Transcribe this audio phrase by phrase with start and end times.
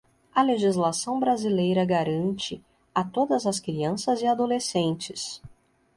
[0.33, 2.59] A legislação brasileira garante,
[2.91, 5.39] a todas as crianças e adolescentes